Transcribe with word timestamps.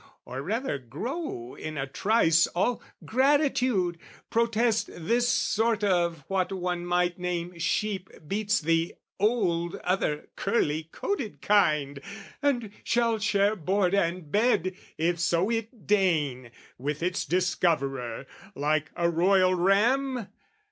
Or 0.25 0.41
rather 0.41 0.79
grow 0.79 1.53
in 1.53 1.77
a 1.77 1.85
trice 1.85 2.47
all 2.47 2.81
gratitude, 3.05 3.99
Protest 4.31 4.89
this 4.91 5.29
sort 5.29 5.83
of 5.83 6.23
what 6.27 6.51
one 6.51 6.87
might 6.87 7.19
name 7.19 7.59
sheep 7.59 8.09
Beats 8.27 8.59
the 8.61 8.95
old 9.19 9.75
other 9.83 10.29
curly 10.35 10.89
coated 10.91 11.39
kind, 11.43 12.01
And 12.41 12.71
shall 12.83 13.19
share 13.19 13.55
board 13.55 13.93
and 13.93 14.31
bed, 14.31 14.73
if 14.97 15.19
so 15.19 15.51
it 15.51 15.85
deign, 15.85 16.49
With 16.79 17.03
its 17.03 17.23
discoverer, 17.23 18.25
like 18.55 18.89
a 18.95 19.07
royal 19.07 19.53
ram? 19.53 20.29